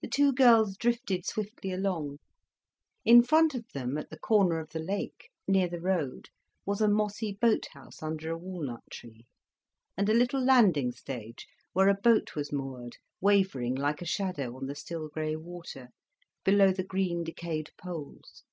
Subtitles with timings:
[0.00, 2.16] The two girls drifted swiftly along.
[3.04, 6.30] In front of them, at the corner of the lake, near the road,
[6.64, 9.26] was a mossy boat house under a walnut tree,
[9.98, 14.64] and a little landing stage where a boat was moored, wavering like a shadow on
[14.64, 15.90] the still grey water,
[16.42, 18.44] below the green, decayed poles.